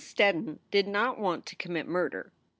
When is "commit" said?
1.55-1.87